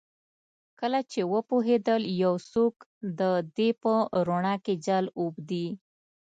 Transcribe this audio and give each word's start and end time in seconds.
کله 0.79 0.99
چې 1.11 1.21
وپوهیدل 1.33 2.01
یو 2.23 2.33
څوک 2.51 2.75
د 3.19 3.21
دې 3.55 3.69
په 3.81 3.93
روڼا 4.27 4.55
کې 4.65 4.73
جال 4.85 5.05
اوبدي 5.19 5.67